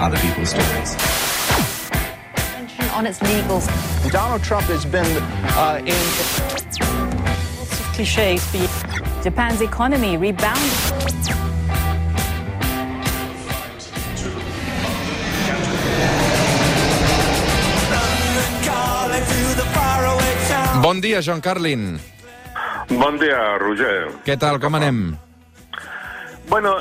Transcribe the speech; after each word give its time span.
other 0.00 0.18
people's 0.18 0.50
stories. 0.50 0.96
on 3.00 3.06
its 3.06 3.18
legals. 3.20 3.64
Donald 4.12 4.42
Trump 4.42 4.66
has 4.66 4.84
been 4.84 5.06
uh, 5.56 5.80
in. 5.80 6.00
Lots 7.56 7.80
of 7.80 7.86
cliches. 7.94 8.44
But 8.52 9.22
Japan's 9.22 9.60
economy 9.60 10.16
rebounded. 10.16 10.76
Bon 20.82 21.00
dia, 21.00 21.20
John 21.20 21.40
Carlin. 21.40 22.00
Bon 22.88 23.16
día, 23.20 23.58
Roger. 23.60 24.08
Què 24.24 24.36
tal, 24.40 24.58
com 24.58 24.74
anem? 24.74 25.16
Bueno, 26.48 26.80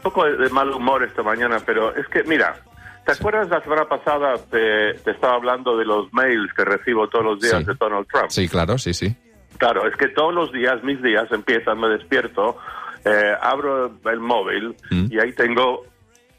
un 0.00 0.02
poco 0.02 0.24
de 0.24 0.48
mal 0.48 0.70
humor 0.70 1.02
esta 1.04 1.22
mañana, 1.22 1.58
pero 1.64 1.94
es 1.94 2.08
que, 2.08 2.22
mira, 2.24 2.56
¿te 3.04 3.12
acuerdas 3.12 3.48
la 3.50 3.60
semana 3.62 3.84
pasada 3.84 4.34
te, 4.50 4.94
te 4.94 5.10
estaba 5.10 5.34
hablando 5.34 5.76
de 5.76 5.84
los 5.84 6.10
mails 6.14 6.50
que 6.54 6.64
recibo 6.64 7.06
todos 7.08 7.24
los 7.24 7.40
días 7.40 7.58
Sí. 7.58 7.64
de 7.64 7.74
Donald 7.78 8.06
Trump? 8.10 8.30
Sí, 8.30 8.48
claro, 8.48 8.78
sí, 8.78 8.94
sí. 8.94 9.14
Claro, 9.58 9.86
es 9.86 9.94
que 9.96 10.08
todos 10.08 10.32
los 10.32 10.50
días, 10.52 10.82
mis 10.82 11.02
días 11.02 11.30
empiezan, 11.30 11.78
me 11.78 11.88
despierto, 11.88 12.56
eh, 13.04 13.34
abro 13.42 13.92
el 14.06 14.20
móvil 14.20 14.74
Mm. 14.90 15.06
y 15.10 15.18
ahí 15.20 15.32
tengo, 15.34 15.84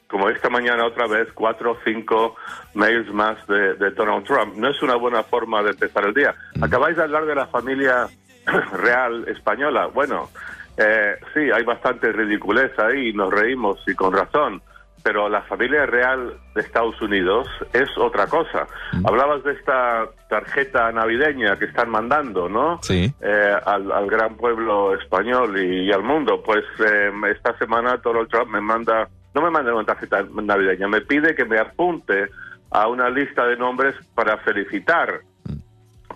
como 0.07 0.27
esta 0.29 0.49
mañana 0.49 0.83
otra 0.85 1.05
vez, 1.07 1.27
cuatro 1.35 1.73
o 1.73 1.77
cinco 1.85 2.35
mails 2.73 3.13
más 3.13 3.45
de, 3.47 3.75
de 3.75 3.91
Donald 3.91 4.25
Trump. 4.25 4.55
No 4.55 4.69
es 4.69 4.81
una 4.81 4.95
buena 4.95 5.21
forma 5.21 5.61
de 5.61 5.69
empezar 5.69 6.03
el 6.07 6.15
día. 6.15 6.33
Acabáis 6.61 6.97
de 6.97 7.03
hablar 7.03 7.25
de 7.27 7.35
la 7.35 7.45
familia 7.45 8.07
real 8.73 9.25
española. 9.27 9.85
Bueno, 9.85 10.29
eh, 10.77 11.15
sí, 11.33 11.39
hay 11.53 11.63
bastante 11.63 12.11
ridiculez 12.11 12.71
ahí, 12.79 13.13
nos 13.13 13.31
reímos 13.33 13.79
y 13.87 13.93
con 13.95 14.13
razón. 14.13 14.61
Pero 15.03 15.27
la 15.29 15.41
familia 15.41 15.87
real 15.87 16.37
de 16.53 16.61
Estados 16.61 17.01
Unidos 17.01 17.47
es 17.73 17.89
otra 17.97 18.27
cosa. 18.27 18.67
Hablabas 19.03 19.43
de 19.43 19.53
esta 19.53 20.05
tarjeta 20.29 20.91
navideña 20.91 21.57
que 21.57 21.65
están 21.65 21.89
mandando, 21.89 22.47
¿no? 22.47 22.77
Sí. 22.83 23.11
eh, 23.19 23.55
al, 23.65 23.91
al 23.91 24.07
gran 24.07 24.37
pueblo 24.37 24.93
español 24.93 25.57
y, 25.57 25.87
y 25.87 25.91
al 25.91 26.03
mundo. 26.03 26.43
Pues 26.43 26.63
eh, 26.85 27.11
esta 27.31 27.57
semana 27.57 27.97
Donald 27.97 28.29
Trump 28.29 28.51
me 28.51 28.61
manda, 28.61 29.07
no 29.33 29.41
me 29.41 29.49
manda 29.49 29.73
una 29.73 29.85
tarjeta 29.85 30.23
navideña, 30.31 30.87
me 30.87 31.01
pide 31.01 31.33
que 31.33 31.45
me 31.45 31.57
apunte 31.57 32.29
a 32.69 32.87
una 32.87 33.09
lista 33.09 33.43
de 33.47 33.57
nombres 33.57 33.95
para 34.13 34.37
felicitar 34.37 35.21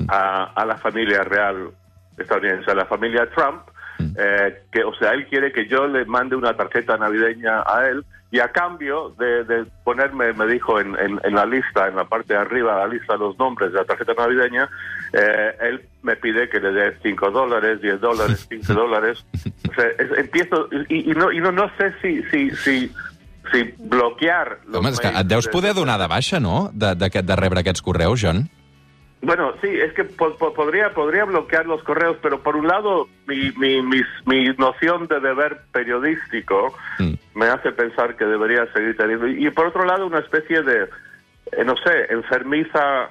a, 0.08 0.44
a 0.54 0.64
la 0.64 0.78
familia 0.78 1.24
real 1.24 1.72
estadounidense, 2.20 2.70
a 2.70 2.76
la 2.76 2.86
familia 2.86 3.28
Trump, 3.36 3.64
eh, 4.00 4.64
que, 4.72 4.84
o 4.84 4.94
sea, 4.96 5.12
él 5.12 5.26
quiere 5.28 5.52
que 5.52 5.68
yo 5.68 5.88
le 5.88 6.06
mande 6.06 6.36
una 6.36 6.56
tarjeta 6.56 6.98
navideña 6.98 7.62
a 7.66 7.88
él 7.90 8.06
y 8.32 8.40
a 8.40 8.50
cambio 8.50 9.14
de, 9.18 9.44
de 9.46 9.66
ponerme, 9.84 10.34
me 10.34 10.46
dijo 10.48 10.80
en, 10.80 10.98
en- 11.00 11.22
en 11.24 11.36
la 11.36 11.46
lista, 11.46 11.88
en 11.88 11.96
la 11.96 12.06
parte 12.06 12.34
de 12.34 12.40
arriba, 12.40 12.76
la 12.80 12.88
lista 12.88 13.14
de 13.14 13.20
los 13.20 13.38
nombres 13.40 13.72
de 13.72 13.78
la 13.80 13.86
tarjeta 13.86 14.14
navideña, 14.18 14.68
eh, 15.14 15.56
él 15.62 15.82
me 16.02 16.16
pide 16.18 16.50
que 16.50 16.60
le 16.60 16.72
dé 16.72 16.98
5 17.02 17.32
dólares, 17.32 17.82
10 17.82 18.02
dólares, 18.02 18.46
15 18.50 18.74
dólares. 18.84 19.26
O 19.70 19.74
sea, 19.74 19.86
es- 20.00 20.18
empiezo, 20.18 20.68
y, 20.90 21.12
y 21.12 21.14
no, 21.14 21.32
y 21.32 21.40
no, 21.40 21.52
no 21.52 21.70
sé 21.78 21.94
si, 22.02 22.24
si, 22.24 22.50
si, 22.58 22.92
si 23.54 23.74
bloquear... 23.78 24.60
Home, 24.74 24.90
és 24.90 25.00
que 25.00 25.08
et 25.08 25.28
deus 25.28 25.46
de- 25.46 25.52
poder 25.54 25.74
donar 25.78 26.00
de 26.02 26.08
baixa, 26.08 26.40
no?, 26.42 26.72
de, 26.74 26.96
de, 26.96 27.10
de 27.22 27.36
rebre 27.40 27.62
aquests 27.62 27.82
correus, 27.86 28.20
John. 28.26 28.50
Bueno, 29.26 29.54
sí, 29.62 29.68
es 29.68 29.92
que 29.94 30.04
po- 30.04 30.38
po- 30.38 30.54
podría, 30.54 30.94
podría 30.94 31.26
bloquear 31.26 31.66
los 31.66 31.82
correos, 31.84 32.18
pero 32.22 32.42
por 32.44 32.56
un 32.56 32.68
lado 32.68 33.08
mi, 33.28 33.52
mi, 33.54 33.82
mis- 33.82 34.06
mi 34.26 34.46
noción 34.58 35.08
de 35.08 35.20
deber 35.20 35.62
periodístico 35.72 36.76
Mm. 37.00 37.14
me 37.34 37.48
hace 37.48 37.72
pensar 37.72 38.16
que 38.16 38.26
debería 38.26 38.72
seguir 38.74 38.96
teniendo. 38.96 39.28
Y, 39.28 39.48
y 39.48 39.50
por 39.50 39.66
otro 39.68 39.84
lado 39.84 40.06
una 40.06 40.20
especie 40.20 40.62
de, 40.62 40.84
eh, 41.54 41.64
no 41.66 41.76
sé, 41.78 42.06
enfermiza 42.10 43.10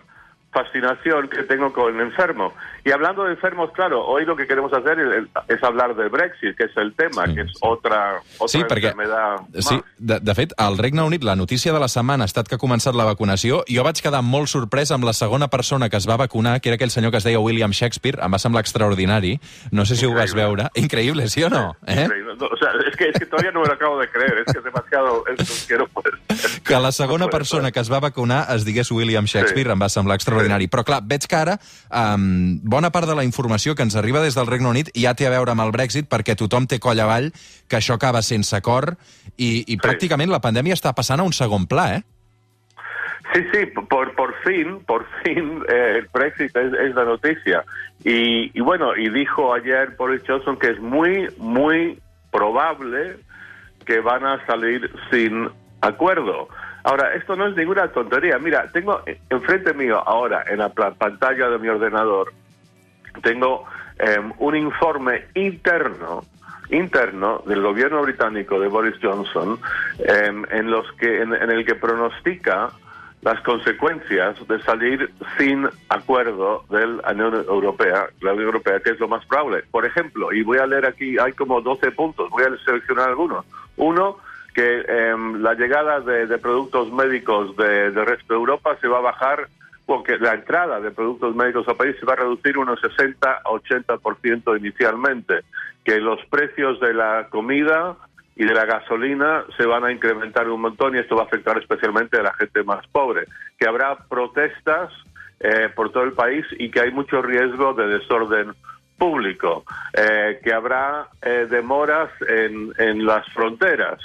fascinación 0.55 1.29
que 1.29 1.43
tengo 1.43 1.73
con 1.73 1.95
el 1.95 2.01
enfermo. 2.01 2.55
Y 2.85 2.91
hablando 2.93 3.25
de 3.25 3.33
enfermos, 3.33 3.71
claro, 3.73 4.05
hoy 4.07 4.25
lo 4.25 4.37
que 4.37 4.47
queremos 4.47 4.73
hacer 4.73 4.99
es, 5.01 5.25
es 5.49 5.63
hablar 5.63 5.95
del 5.97 6.09
Brexit, 6.09 6.57
que 6.57 6.65
es 6.65 6.77
el 6.77 6.95
tema, 6.95 7.27
Sí, 7.27 7.35
que 7.35 7.41
es 7.43 7.49
sí. 7.51 7.59
otra, 7.61 8.21
otra 8.39 8.49
Sí, 8.49 8.59
perquè, 8.65 8.93
enfermedad 8.93 9.37
sí, 9.59 9.81
de, 9.99 10.21
de 10.21 10.35
fet, 10.35 10.53
al 10.57 10.79
Regne 10.79 11.03
Unit 11.03 11.23
la 11.25 11.35
notícia 11.37 11.73
de 11.73 11.81
la 11.81 11.89
setmana 11.89 12.25
ha 12.25 12.31
estat 12.31 12.49
que 12.49 12.55
ha 12.55 12.59
començat 12.63 12.95
la 12.95 13.05
vacunació. 13.05 13.65
Jo 13.69 13.85
vaig 13.85 14.01
quedar 14.01 14.23
molt 14.23 14.49
sorprès 14.49 14.93
amb 14.95 15.05
la 15.05 15.13
segona 15.13 15.49
persona 15.49 15.89
que 15.91 15.97
es 15.97 16.09
va 16.09 16.17
vacunar, 16.17 16.61
que 16.61 16.69
era 16.71 16.77
aquell 16.77 16.91
senyor 16.95 17.11
que 17.11 17.19
es 17.19 17.25
deia 17.25 17.41
William 17.41 17.73
Shakespeare. 17.73 18.21
Em 18.23 18.33
va 18.33 18.39
semblar 18.39 18.61
extraordinari. 18.65 19.41
No 19.73 19.85
sé 19.85 19.97
si 19.97 20.07
ho 20.07 20.13
vas 20.15 20.31
Increïble. 20.31 20.43
veure. 20.45 20.71
Increïble, 20.75 21.29
sí 21.29 21.43
o 21.43 21.51
no? 21.51 21.77
Eh? 21.87 22.05
Increíble. 22.05 22.35
No, 22.39 22.47
o 22.47 22.57
sea, 22.57 22.71
es 22.89 22.97
que, 22.97 23.09
es 23.09 23.19
que 23.19 23.27
todavía 23.27 23.51
no 23.53 23.61
me 23.63 23.67
lo 23.67 23.75
acabo 23.75 23.99
de 23.99 24.09
creer, 24.09 24.45
es 24.47 24.53
que 24.53 24.59
es 24.59 24.65
demasiado, 24.65 25.25
es 25.27 25.67
que 25.67 25.77
no 25.79 25.87
puede 25.89 26.11
ser. 26.37 26.63
Que 26.63 26.75
la 26.79 26.93
segona 26.93 27.25
No 27.27 27.31
persona 27.31 27.65
ser. 27.65 27.73
que 27.73 27.81
es 27.81 27.91
va 27.93 28.01
vacunar 28.01 28.47
es 28.55 28.65
digués 28.65 28.91
William 28.91 29.25
Shakespeare, 29.25 29.71
em 29.73 29.81
va 29.81 29.89
semblar 29.89 30.17
extraordinari. 30.17 30.44
Però 30.71 30.85
clar, 30.87 31.01
veig 31.09 31.27
que 31.31 31.37
ara 31.39 31.59
um, 31.89 32.59
bona 32.63 32.91
part 32.95 33.09
de 33.09 33.17
la 33.17 33.25
informació 33.25 33.75
que 33.75 33.85
ens 33.87 33.97
arriba 33.97 34.23
des 34.25 34.37
del 34.37 34.49
Regne 34.51 34.69
Unit 34.69 34.91
ja 34.95 35.15
té 35.15 35.29
a 35.29 35.33
veure 35.35 35.55
amb 35.55 35.65
el 35.65 35.73
Brexit 35.75 36.09
perquè 36.11 36.37
tothom 36.37 36.67
té 36.67 36.81
coll 36.83 37.01
avall 37.01 37.31
que 37.69 37.79
això 37.81 37.97
acaba 37.97 38.23
sense 38.23 38.57
acord 38.57 38.99
i, 39.37 39.65
i 39.67 39.79
pràcticament 39.81 40.31
la 40.33 40.43
pandèmia 40.45 40.77
està 40.77 40.93
passant 40.95 41.21
a 41.21 41.27
un 41.27 41.33
segon 41.33 41.69
pla, 41.71 41.95
eh? 41.97 42.03
Sí, 43.33 43.41
sí, 43.53 43.67
por, 43.67 44.15
por 44.15 44.35
fin, 44.45 44.79
por 44.87 45.07
fin 45.23 45.65
eh, 45.69 45.97
el 45.99 46.09
Brexit 46.13 46.57
es, 46.57 46.73
es 46.73 46.95
la 46.95 47.05
noticia. 47.05 47.65
Y, 48.05 48.57
y 48.57 48.61
bueno, 48.61 48.95
y 48.97 49.09
dijo 49.09 49.55
ayer 49.55 49.97
Boris 49.97 50.23
Johnson 50.27 50.59
que 50.59 50.71
es 50.71 50.79
muy, 50.79 51.29
muy 51.39 51.99
probable 52.31 53.17
que 53.87 54.01
van 54.01 54.25
a 54.25 54.45
salir 54.47 54.91
sin 55.11 55.49
acuerdo. 55.81 56.49
Ahora, 56.85 57.15
esto 57.15 57.35
no 57.35 57.47
es 57.47 57.57
ninguna 57.57 57.89
tontería. 57.89 58.39
Mira, 58.39 58.69
tengo 58.73 59.03
enfrente 59.31 59.73
mío 59.75 60.03
ahora, 60.07 60.45
en 60.49 60.59
la 60.59 60.69
pantalla 60.69 61.49
de 61.49 61.59
mi 61.59 61.69
ordenador, 61.69 62.33
tengo 63.23 63.65
eh, 63.99 64.21
un 64.39 64.57
informe 64.57 65.27
interno 65.35 66.25
interno 66.71 67.43
del 67.47 67.61
gobierno 67.61 68.03
británico 68.03 68.59
de 68.59 68.69
Boris 68.69 68.95
Johnson 69.01 69.59
eh, 69.99 70.33
en 70.51 70.71
los 70.71 70.91
que 70.93 71.21
en, 71.21 71.35
en 71.35 71.51
el 71.51 71.65
que 71.65 71.75
pronostica 71.75 72.71
las 73.25 73.41
consecuencias 73.41 74.37
de 74.47 74.61
salir 74.63 75.11
sin 75.39 75.67
acuerdo 75.89 76.65
de 76.69 76.87
la 76.87 77.13
Unión 77.13 77.35
Europea, 77.49 78.07
la 78.21 78.33
Unión 78.33 78.47
Europea, 78.47 78.81
que 78.81 78.91
es 78.91 79.01
lo 79.01 79.09
más 79.09 79.25
probable. 79.25 79.65
Por 79.71 79.87
ejemplo, 79.87 80.31
y 80.33 80.43
voy 80.43 80.59
a 80.59 80.67
leer 80.67 80.85
aquí, 80.85 81.17
hay 81.19 81.33
como 81.33 81.63
12 81.63 81.93
puntos, 81.93 82.29
voy 82.29 82.45
a 82.45 82.65
seleccionar 82.65 83.09
algunos. 83.09 83.47
Uno, 83.79 84.19
que 84.55 84.85
eh, 84.87 85.15
la 85.39 85.55
llegada 85.55 86.01
de, 86.01 86.39
productos 86.39 86.91
médicos 86.93 87.57
de, 87.57 87.91
resto 87.91 88.35
de 88.35 88.39
Europa 88.39 88.79
se 88.81 88.89
va 88.89 88.99
a 88.99 89.03
bajar 89.03 89.49
porque 89.85 90.17
la 90.17 90.35
entrada 90.35 90.81
de 90.81 90.93
productos 90.93 91.35
médicos 91.35 91.69
al 91.69 91.77
país 91.77 91.97
se 91.99 92.07
va 92.07 92.15
a 92.15 92.17
reducir 92.17 92.57
unos 92.57 92.81
60 92.81 93.31
a 93.31 93.43
80% 93.43 94.59
inicialmente, 94.59 95.41
que 95.85 96.01
los 96.01 96.25
precios 96.27 96.81
de 96.81 96.95
la 96.95 97.27
comida 97.29 97.97
y 98.37 98.45
de 98.45 98.55
la 98.55 98.65
gasolina 98.65 99.45
se 99.57 99.67
van 99.67 99.85
a 99.85 99.93
incrementar 99.93 100.49
un 100.49 100.63
montón 100.63 100.95
y 100.95 101.01
esto 101.01 101.17
va 101.17 101.23
a 101.23 101.27
afectar 101.27 101.59
especialmente 101.59 102.19
a 102.19 102.23
la 102.23 102.33
gente 102.35 102.63
más 102.63 102.87
pobre, 102.87 103.27
que 103.59 103.69
habrá 103.69 103.97
protestas 104.09 104.91
eh, 105.41 105.69
por 105.75 105.91
todo 105.93 106.05
el 106.05 106.13
país 106.13 106.47
y 106.59 106.71
que 106.71 106.81
hay 106.81 106.91
mucho 106.93 107.21
riesgo 107.21 107.75
de 107.75 107.89
desorden 107.89 108.53
público, 108.97 109.65
eh, 109.93 110.41
que 110.43 110.53
habrá 110.53 111.09
eh, 111.21 111.47
demoras 111.51 112.11
en 112.27 113.05
las 113.05 113.27
fronteras, 113.35 113.99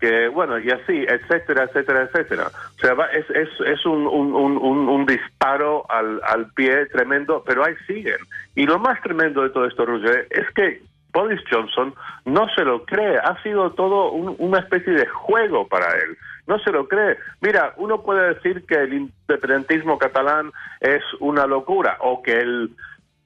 que 0.00 0.28
bueno, 0.28 0.58
y 0.58 0.70
así, 0.70 1.04
etcétera, 1.08 1.64
etcétera, 1.64 2.02
etcétera. 2.02 2.46
O 2.76 2.80
sea, 2.80 2.94
va- 2.94 3.06
es, 3.12 3.28
es, 3.30 3.48
es 3.66 3.84
un, 3.86 4.06
un, 4.06 4.32
un, 4.34 4.56
un- 4.88 5.06
disparo 5.06 5.84
al, 5.90 6.20
al 6.24 6.52
pie 6.52 6.86
tremendo, 6.86 7.42
pero 7.46 7.64
ahí 7.64 7.74
siguen. 7.86 8.18
Y 8.54 8.66
lo 8.66 8.78
más 8.78 9.00
tremendo 9.02 9.42
de 9.42 9.50
todo 9.50 9.66
esto, 9.66 9.84
Roger, 9.86 10.26
es 10.30 10.48
que 10.54 10.82
Boris 11.12 11.40
Johnson 11.50 11.94
no 12.26 12.48
se 12.54 12.64
lo 12.64 12.84
cree. 12.84 13.16
Ha 13.18 13.42
sido 13.42 13.72
todo 13.72 14.12
un- 14.12 14.36
una 14.38 14.60
especie 14.60 14.92
de 14.92 15.06
juego 15.06 15.66
para 15.66 15.86
él. 15.94 16.16
No 16.46 16.58
se 16.60 16.70
lo 16.70 16.86
cree. 16.88 17.16
Mira, 17.40 17.74
uno 17.76 18.02
puede 18.02 18.34
decir 18.34 18.64
que 18.66 18.74
el 18.76 18.92
independentismo 18.94 19.98
catalán 19.98 20.52
es 20.80 21.02
una 21.20 21.46
locura 21.46 21.96
o 22.00 22.22
que 22.22 22.38
el 22.38 22.70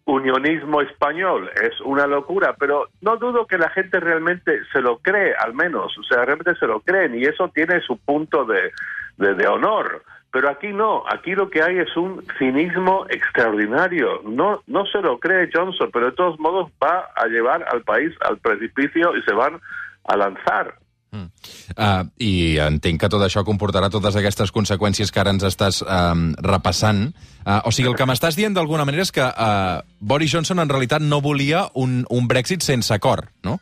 unionismo 0.05 0.81
español 0.81 1.51
es 1.63 1.81
una 1.81 2.07
locura, 2.07 2.55
pero 2.59 2.89
no 3.01 3.17
dudo 3.17 3.47
que 3.47 3.59
la 3.59 3.71
gente 3.71 4.01
realmente 4.01 4.61
se 4.73 4.81
lo 4.81 4.99
cree, 4.99 5.35
al 5.35 5.55
menos, 5.55 5.97
o 5.97 6.03
sea, 6.03 6.25
realmente 6.25 6.57
se 6.57 6.67
lo 6.67 6.81
creen 6.81 7.15
y 7.15 7.25
eso 7.25 7.49
tiene 7.49 7.81
su 7.81 7.97
punto 7.99 8.45
de, 8.45 8.73
de, 9.17 9.47
honor. 9.47 10.03
Pero 10.33 10.49
aquí 10.49 10.69
no, 10.69 11.05
aquí 11.07 11.35
lo 11.35 11.51
que 11.51 11.63
hay 11.63 11.79
es 11.79 11.95
un 11.97 12.25
cinismo 12.39 13.07
extraordinario. 13.11 14.23
No, 14.25 14.63
no 14.67 14.87
se 14.87 15.03
lo 15.03 15.19
cree 15.19 15.51
Johnson, 15.53 15.91
pero 15.93 16.07
de 16.07 16.13
todos 16.13 16.41
modos 16.41 16.71
va 16.83 17.11
a 17.15 17.27
llevar 17.27 17.65
al 17.71 17.83
país 17.83 18.15
al 18.23 18.39
precipicio 18.39 19.15
y 19.17 19.23
se 19.23 19.35
van 19.35 19.61
a 20.05 20.17
lanzar. 20.17 20.75
Uh, 21.13 22.07
I 22.25 22.33
entenc 22.65 23.03
que 23.03 23.11
tot 23.13 23.21
això 23.25 23.43
comportarà 23.45 23.91
totes 23.93 24.17
aquestes 24.17 24.53
conseqüències 24.55 25.13
que 25.13 25.21
ara 25.21 25.35
ens 25.35 25.45
estàs 25.45 25.83
um, 25.85 26.31
repassant. 26.41 27.11
Uh, 27.45 27.61
o 27.69 27.73
sigui, 27.75 27.91
el 27.91 27.99
que 27.99 28.07
m'estàs 28.09 28.39
dient 28.39 28.57
d'alguna 28.57 28.87
manera 28.89 29.05
és 29.05 29.13
que 29.13 29.27
uh, 29.27 29.83
Boris 30.01 30.33
Johnson 30.33 30.63
en 30.63 30.73
realitat 30.73 31.05
no 31.05 31.21
volia 31.21 31.67
un, 31.75 32.01
un 32.09 32.31
Brexit 32.31 32.65
sense 32.65 32.95
acord, 32.95 33.29
no? 33.45 33.59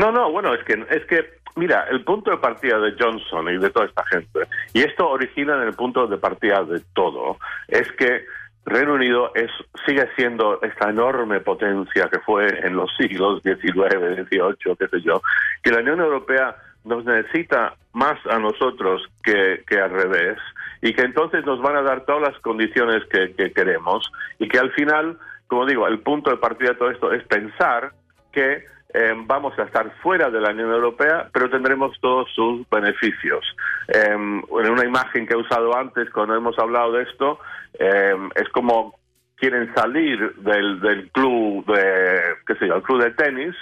No, 0.00 0.08
no, 0.12 0.30
bueno, 0.32 0.54
es 0.54 0.64
que, 0.64 0.78
es 0.88 1.04
que 1.10 1.40
mira, 1.56 1.84
el 1.90 2.04
punto 2.04 2.30
de 2.30 2.38
partida 2.38 2.78
de 2.78 2.94
Johnson 2.98 3.48
y 3.52 3.58
de 3.58 3.70
toda 3.70 3.86
esta 3.86 4.04
gente, 4.06 4.40
y 4.72 4.80
esto 4.80 5.08
origina 5.08 5.56
en 5.56 5.68
el 5.68 5.74
punto 5.74 6.06
de 6.06 6.16
partida 6.16 6.64
de 6.64 6.80
todo, 6.94 7.38
es 7.68 7.90
que 7.92 8.24
Reino 8.66 8.94
Unido 8.94 9.32
es, 9.34 9.50
sigue 9.86 10.08
siendo 10.16 10.60
esta 10.62 10.90
enorme 10.90 11.40
potencia 11.40 12.08
que 12.10 12.20
fue 12.20 12.46
en 12.66 12.76
los 12.76 12.90
siglos 12.96 13.42
XIX, 13.42 14.26
XVIII, 14.28 14.76
qué 14.78 14.88
sé 14.88 15.00
yo, 15.00 15.22
que 15.62 15.70
la 15.70 15.80
Unión 15.80 16.00
Europea 16.00 16.56
nos 16.84 17.04
necesita 17.04 17.74
más 17.92 18.18
a 18.26 18.38
nosotros 18.38 19.02
que, 19.22 19.64
que 19.66 19.78
al 19.80 19.90
revés, 19.90 20.38
y 20.82 20.92
que 20.94 21.02
entonces 21.02 21.44
nos 21.44 21.60
van 21.60 21.76
a 21.76 21.82
dar 21.82 22.04
todas 22.04 22.22
las 22.22 22.40
condiciones 22.40 23.04
que, 23.10 23.34
que 23.34 23.52
queremos, 23.52 24.10
y 24.38 24.48
que 24.48 24.58
al 24.58 24.70
final, 24.72 25.18
como 25.46 25.66
digo, 25.66 25.86
el 25.86 26.00
punto 26.00 26.30
de 26.30 26.36
partida 26.36 26.70
de 26.70 26.76
todo 26.76 26.90
esto 26.90 27.12
es 27.12 27.24
pensar 27.24 27.92
que 28.32 28.64
eh, 28.92 29.14
vamos 29.26 29.58
a 29.58 29.62
estar 29.62 29.90
fuera 30.02 30.30
de 30.30 30.40
la 30.40 30.50
Unión 30.50 30.72
Europea, 30.72 31.28
pero 31.32 31.48
tendremos 31.48 31.96
todos 32.00 32.28
sus 32.34 32.68
beneficios. 32.68 33.44
Eh, 33.88 34.10
en 34.10 34.70
una 34.70 34.84
imagen 34.84 35.26
que 35.26 35.34
he 35.34 35.36
usado 35.36 35.76
antes, 35.76 36.10
cuando 36.10 36.34
hemos 36.34 36.58
hablado 36.58 36.92
de 36.92 37.04
esto, 37.04 37.38
eh, 37.78 38.16
es 38.34 38.48
como 38.50 38.98
quieren 39.36 39.72
salir 39.74 40.34
del, 40.36 40.80
del 40.80 41.10
club 41.10 41.64
de, 41.66 42.20
qué 42.46 42.54
sé 42.56 42.66
yo, 42.68 42.76
el 42.76 42.82
club 42.82 43.02
de 43.02 43.10
tenis, 43.12 43.56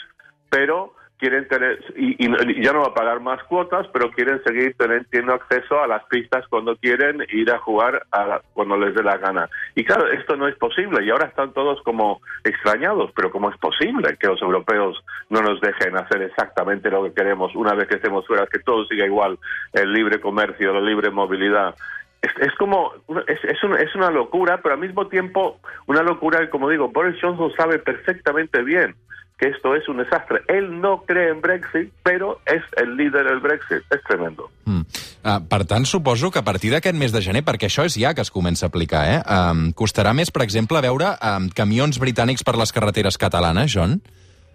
pero 0.51 0.95
quieren 1.19 1.47
tener, 1.49 1.79
y, 1.97 2.25
y, 2.25 2.63
ya 2.63 2.73
no 2.73 2.81
va 2.81 2.89
a 2.89 2.95
pagar 2.95 3.21
más 3.21 3.43
cuotas, 3.45 3.87
pero 3.93 4.11
quieren 4.11 4.43
seguir 4.45 4.75
teniendo 4.77 5.35
acceso 5.35 5.81
a 5.81 5.87
las 5.87 6.05
pistas 6.05 6.47
cuando 6.49 6.77
quieren 6.77 7.25
ir 7.31 7.51
a 7.51 7.59
jugar 7.59 8.07
a, 8.13 8.41
cuando 8.55 8.77
les 8.77 8.95
dé 8.95 9.03
la 9.03 9.19
gana. 9.19 9.49
Y 9.75 9.85
claro, 9.85 10.09
esto 10.09 10.37
no 10.37 10.49
es 10.49 10.57
posible 10.57 11.05
y 11.05 11.11
ahora 11.11 11.27
están 11.27 11.53
todos 11.53 11.83
como 11.83 12.21
extrañados, 12.45 13.11
pero 13.15 13.31
¿cómo 13.31 13.51
es 13.51 13.57
posible 13.59 14.17
que 14.19 14.29
los 14.29 14.41
europeos 14.41 15.05
no 15.29 15.41
nos 15.41 15.61
dejen 15.61 15.97
hacer 15.97 16.23
exactamente 16.23 16.91
lo 16.91 17.05
que 17.05 17.13
queremos 17.13 17.55
una 17.55 17.75
vez 17.75 17.89
que 17.89 17.97
estemos 17.97 18.27
fuera, 18.27 18.47
que 18.47 18.61
todo 18.61 18.87
siga 18.87 19.05
igual, 19.05 19.39
el 19.73 19.93
libre 19.93 20.21
comercio, 20.21 20.73
la 20.73 20.81
libre 20.81 21.11
movilidad? 21.11 21.75
Es, 22.21 22.31
es, 22.41 22.55
como, 22.59 22.93
es, 23.27 23.45
es, 23.45 23.63
una, 23.63 23.81
es 23.81 23.95
una 23.95 24.11
locura, 24.11 24.61
pero 24.63 24.75
al 24.75 24.81
mismo 24.81 25.07
tiempo 25.07 25.61
una 25.87 26.03
locura 26.03 26.41
que, 26.41 26.51
como 26.51 26.69
digo, 26.69 26.89
Boris 26.89 27.17
Johnson 27.21 27.53
sabe 27.57 27.79
perfectamente 27.79 28.63
bien 28.63 28.97
que 29.39 29.49
esto 29.49 29.75
es 29.77 29.89
un 29.89 29.99
desastre. 29.99 30.43
Él 30.49 30.81
no 30.81 31.05
cree 31.07 31.31
en 31.31 31.41
Brexit, 31.41 31.93
però 32.03 32.35
és 32.45 32.65
el 32.77 32.97
líder 32.99 33.23
del 33.29 33.39
Brexit. 33.41 33.87
És 33.95 34.03
tremendo. 34.09 34.51
Mm. 34.67 34.83
Uh, 35.23 35.39
per 35.47 35.63
tant, 35.71 35.87
suposo 35.87 36.33
que 36.35 36.43
a 36.43 36.47
partir 36.47 36.73
d'aquest 36.75 36.99
mes 36.99 37.15
de 37.15 37.23
gener, 37.23 37.45
perquè 37.47 37.71
això 37.71 37.87
és 37.87 37.95
ja 38.03 38.15
que 38.19 38.25
es 38.27 38.35
comença 38.35 38.67
a 38.67 38.73
aplicar, 38.73 39.05
eh? 39.07 39.19
Um, 39.23 39.69
costarà 39.79 40.11
més, 40.11 40.35
per 40.35 40.43
exemple, 40.43 40.83
veure 40.83 41.15
um, 41.23 41.49
camions 41.55 42.03
britànics 42.03 42.43
per 42.43 42.59
les 42.59 42.75
carreteres 42.75 43.19
catalanes, 43.21 43.71
John? 43.71 44.01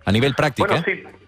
A 0.04 0.12
nivell 0.12 0.36
pràctic, 0.36 0.68
bueno, 0.68 0.84
eh? 0.84 0.98
Sí. 1.00 1.23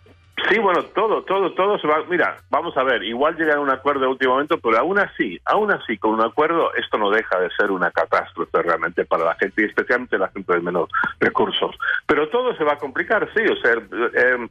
Sí, 0.50 0.60
bueno, 0.60 0.84
todo, 0.94 1.24
todo, 1.24 1.54
todo 1.54 1.80
se 1.80 1.88
va. 1.88 2.04
Mira, 2.08 2.38
vamos 2.50 2.78
a 2.78 2.84
ver, 2.84 3.04
igual 3.04 3.36
llegan 3.36 3.58
a 3.58 3.62
un 3.62 3.70
acuerdo 3.72 4.02
de 4.02 4.08
último 4.08 4.34
momento, 4.34 4.60
pero 4.60 4.78
aún 4.78 5.00
así, 5.00 5.40
aún 5.46 5.72
así, 5.72 5.98
con 5.98 6.12
un 6.12 6.22
acuerdo, 6.22 6.74
esto 6.76 6.98
no 6.98 7.10
deja 7.10 7.40
de 7.40 7.50
ser 7.52 7.72
una 7.72 7.90
catástrofe 7.90 8.62
realmente 8.62 9.06
para 9.06 9.26
la 9.26 9.36
gente 9.36 9.64
y 9.64 9.66
especialmente 9.66 10.20
la 10.20 10.30
gente 10.30 10.54
de 10.54 10.62
menos 10.62 10.90
recursos. 11.20 11.76
Pero 12.06 12.30
todo 12.30 12.56
se 12.56 12.64
va 12.64 12.74
a 12.74 12.80
complicar, 12.80 13.28
sí, 13.34 13.42
o 13.42 13.56
sea, 13.56 13.74
eh, 13.74 14.48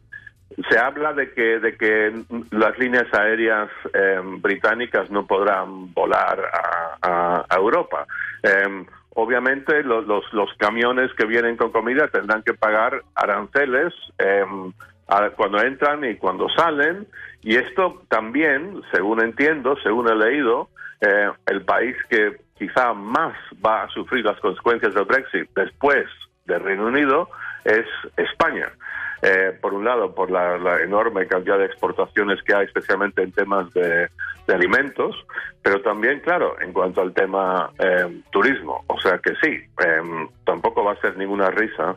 se 0.69 0.79
habla 0.79 1.13
de 1.13 1.33
que, 1.33 1.61
de 1.61 1.77
que 1.77 2.25
las 2.51 2.79
líneas 2.79 3.13
aéreas 3.13 3.71
eh, 3.93 4.21
británicas 4.39 5.11
no 5.11 5.27
podrán 5.27 5.93
volar 5.95 6.41
a, 7.03 7.45
a, 7.49 7.57
Europa. 7.57 8.07
Eh, 8.43 8.85
obviamente 9.11 9.83
los, 9.85 10.07
los, 10.07 10.25
los, 10.33 10.53
camiones 10.55 11.13
que 11.15 11.25
vienen 11.25 11.57
con 11.57 11.71
comida 11.71 12.09
tendrán 12.09 12.43
que 12.43 12.55
pagar 12.55 13.03
aranceles 13.15 13.93
eh, 14.19 14.45
cuando 15.37 15.63
entran 15.63 16.05
y 16.05 16.17
cuando 16.17 16.49
salen. 16.51 17.07
Y 17.43 17.57
esto 17.57 18.03
también, 18.09 18.83
según 18.93 19.21
entiendo, 19.21 19.77
según 19.83 20.09
he 20.09 20.15
leído, 20.15 20.69
eh, 21.01 21.31
el 21.47 21.63
país 21.63 21.97
que 22.09 22.37
quizá 22.59 22.95
más 22.95 23.35
va 23.65 23.83
a 23.83 23.89
sufrir 23.89 24.25
las 24.25 24.39
consecuencias 24.41 24.95
del 24.95 25.05
Brexit 25.05 25.51
después 25.55 26.07
del 26.47 26.63
Reino 26.63 26.87
Unido 26.87 27.29
es 27.65 27.87
España. 28.17 28.73
Eh, 29.23 29.57
por 29.59 29.73
un 29.73 29.85
lado, 29.85 30.15
por 30.15 30.31
la, 30.31 30.83
enorme 30.83 31.27
cantidad 31.27 31.59
de 31.59 31.65
exportaciones 31.65 32.43
que 32.43 32.55
hay, 32.55 32.67
especialmente 32.67 33.23
en 33.23 33.33
temas 33.33 33.73
de, 33.73 34.09
de 34.47 34.55
alimentos, 34.55 35.17
pero 35.63 35.81
también, 35.81 36.21
claro, 36.21 36.61
en 36.61 36.75
cuanto 36.75 37.01
al 37.01 37.15
tema 37.15 37.71
eh, 37.79 38.21
turismo. 38.31 38.85
O 38.87 39.01
sea 39.01 39.19
que 39.19 39.35
sí, 39.43 39.65
eh, 39.83 40.29
tampoco 40.45 40.85
va 40.85 40.93
a 40.93 41.01
ser 41.01 41.17
ninguna 41.17 41.51
risa 41.51 41.97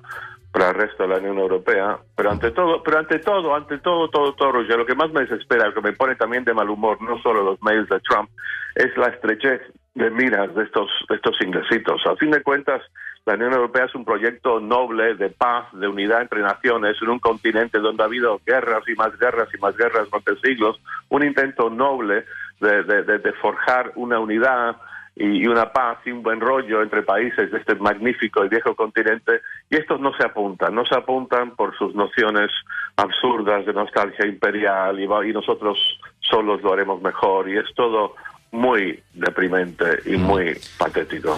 para 0.58 0.70
el 0.72 0.76
resto 0.76 1.04
de 1.04 1.10
la 1.10 1.18
Unión 1.18 1.38
Europea, 1.38 2.00
pero 2.16 2.32
ante 2.32 2.50
todo, 2.50 2.82
pero 2.82 2.98
ante 2.98 3.20
todo, 3.20 3.56
ante 3.56 3.78
todo, 3.78 4.10
todo, 4.10 4.34
todo, 4.34 4.54
Roger, 4.54 4.76
lo 4.76 4.88
que 4.88 4.96
más 4.96 5.12
me 5.12 5.22
desespera, 5.22 5.68
lo 5.68 5.74
que 5.76 5.82
me 5.82 5.94
pone 5.94 6.16
también 6.16 6.44
de 6.46 6.54
mal 6.56 6.68
humor, 6.68 7.00
no 7.00 7.22
solo 7.22 7.44
los 7.44 7.62
mails 7.62 7.88
de 7.90 8.00
Trump, 8.00 8.28
es 8.74 8.98
la 8.98 9.10
estrechez 9.10 9.62
de 9.94 10.10
miras 10.10 10.56
de 10.56 10.64
estos, 10.64 10.90
de 11.10 11.16
estos 11.16 11.40
inglesitos. 11.42 12.02
A 12.08 12.16
fin 12.16 12.32
de 12.32 12.42
cuentas, 12.42 12.82
la 13.28 13.36
Unión 13.36 13.54
Europea 13.54 13.86
es 13.86 13.94
un 13.94 14.04
proyecto 14.04 14.60
noble 14.60 15.14
de 15.14 15.30
paz, 15.30 15.68
de 15.74 15.88
unidad 15.88 16.24
entre 16.24 16.42
naciones, 16.42 16.98
en 17.04 17.10
un 17.10 17.20
continente 17.20 17.78
donde 17.78 18.02
ha 18.02 18.08
habido 18.08 18.42
guerras 18.44 18.82
y 18.88 18.96
más 18.96 19.16
guerras 19.20 19.50
y 19.54 19.60
más 19.60 19.78
guerras 19.78 20.10
durante 20.10 20.38
siglos, 20.38 20.82
un 21.10 21.24
intento 21.24 21.70
noble 21.70 22.26
de, 22.60 22.82
de, 22.82 23.04
de 23.20 23.34
forjar 23.34 23.92
una 23.94 24.18
unidad 24.20 24.76
y 25.20 25.48
una 25.48 25.72
paz 25.72 25.98
y 26.06 26.12
un 26.12 26.22
buen 26.22 26.40
rollo 26.40 26.82
entre 26.84 27.02
países 27.02 27.52
de 27.52 27.58
este 27.58 27.76
magnífico 27.76 28.46
y 28.46 28.50
viejo 28.50 28.76
continente, 28.76 29.42
y 29.70 29.78
estos 29.78 30.00
no 30.00 30.16
se 30.16 30.26
apuntan, 30.26 30.76
no 30.76 30.86
se 30.86 30.96
apuntan 30.96 31.56
por 31.56 31.76
sus 31.78 31.96
nociones 31.96 32.52
absurdas 32.96 33.66
de 33.66 33.74
nostalgia 33.74 34.26
imperial 34.28 35.00
y, 35.00 35.04
y 35.04 35.34
nosotros 35.34 35.78
solos 36.20 36.62
lo 36.62 36.74
haremos 36.74 37.02
mejor, 37.02 37.50
y 37.50 37.58
es 37.58 37.66
todo 37.76 38.16
muy 38.52 39.02
deprimente 39.14 40.00
i 40.06 40.18
muy 40.18 40.58
patètico. 40.78 41.38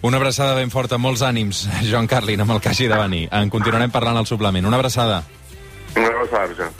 Una 0.00 0.16
abraçada 0.16 0.54
ben 0.54 0.70
forta, 0.70 0.98
molts 0.98 1.22
ànims, 1.26 1.64
Joan 1.90 2.06
Carlin, 2.06 2.40
amb 2.40 2.54
el 2.54 2.60
que 2.62 2.70
hagi 2.70 2.86
de 2.86 2.98
venir. 2.98 3.24
En 3.34 3.50
continuarem 3.50 3.90
parlant 3.90 4.16
al 4.16 4.26
suplement. 4.30 4.66
Una 4.66 4.78
abraçada. 4.78 5.24
Una 5.96 6.06
abraçada, 6.06 6.70